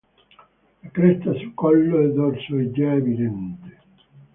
[0.81, 3.77] La cresta su collo e dorso è già evidente.